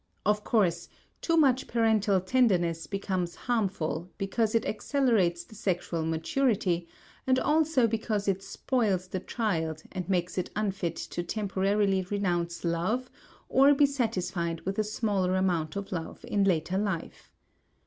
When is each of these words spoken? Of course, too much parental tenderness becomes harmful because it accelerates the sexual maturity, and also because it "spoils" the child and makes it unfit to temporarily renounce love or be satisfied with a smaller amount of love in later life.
Of 0.25 0.43
course, 0.43 0.89
too 1.21 1.37
much 1.37 1.67
parental 1.67 2.19
tenderness 2.21 2.87
becomes 2.87 3.35
harmful 3.35 4.09
because 4.17 4.55
it 4.55 4.65
accelerates 4.65 5.43
the 5.43 5.53
sexual 5.53 6.03
maturity, 6.03 6.87
and 7.27 7.37
also 7.37 7.85
because 7.85 8.27
it 8.27 8.41
"spoils" 8.41 9.09
the 9.09 9.19
child 9.19 9.83
and 9.91 10.09
makes 10.09 10.39
it 10.39 10.49
unfit 10.55 10.95
to 10.95 11.21
temporarily 11.21 12.01
renounce 12.01 12.63
love 12.65 13.11
or 13.47 13.75
be 13.75 13.85
satisfied 13.85 14.61
with 14.61 14.79
a 14.79 14.83
smaller 14.83 15.35
amount 15.35 15.75
of 15.75 15.91
love 15.91 16.25
in 16.27 16.45
later 16.45 16.79
life. 16.79 17.29